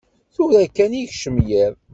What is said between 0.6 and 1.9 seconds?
kan i yekcem yiḍ.